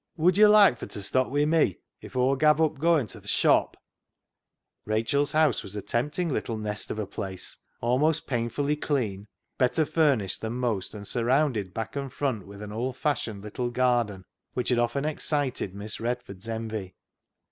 "Wod 0.17 0.35
yo' 0.35 0.49
like 0.49 0.79
fur 0.79 0.87
t' 0.87 0.99
stop 0.99 1.27
wi' 1.27 1.45
me 1.45 1.77
if 2.01 2.15
Aw 2.15 2.35
gav' 2.35 2.59
up 2.59 2.79
goin' 2.79 3.05
to 3.05 3.21
th' 3.21 3.27
shop?" 3.29 3.77
(mill). 4.83 4.95
Rachel's 4.95 5.33
house 5.33 5.61
was 5.61 5.75
a 5.75 5.81
tempting 5.83 6.27
little 6.29 6.57
nest 6.57 6.89
of 6.89 6.97
a 6.97 7.05
place, 7.05 7.59
almost 7.81 8.25
painfully 8.25 8.75
clean, 8.75 9.27
better 9.59 9.85
furnished 9.85 10.41
244 10.41 10.49
CLOG 10.49 10.83
SHOP 10.83 10.91
CHRONICLES 10.91 10.91
than 10.91 10.95
most, 10.95 10.95
and 10.95 11.07
surrounded 11.67 11.73
back 11.75 11.95
and 11.95 12.11
front 12.11 12.47
with 12.47 12.63
an 12.63 12.71
old 12.71 12.97
fashioned 12.97 13.43
little 13.43 13.69
garden 13.69 14.25
which 14.55 14.69
had 14.69 14.79
often 14.79 15.05
excited 15.05 15.75
Miss 15.75 15.99
Redford's 15.99 16.47
envy. 16.47 16.95